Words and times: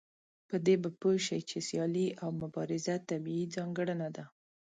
په 0.49 0.55
دې 0.65 0.75
به 0.81 0.89
پوه 0.99 1.15
شئ 1.27 1.39
چې 1.49 1.57
سيالي 1.67 2.07
او 2.21 2.29
مبارزه 2.43 2.95
طبيعي 3.09 3.45
ځانګړنه 3.55 4.07
ده. 4.15 4.25